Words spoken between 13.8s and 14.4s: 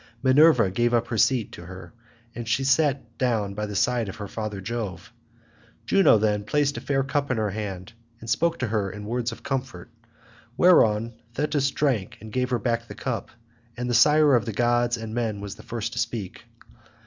the sire